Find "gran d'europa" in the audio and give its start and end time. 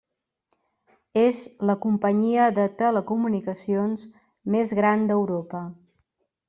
4.83-5.67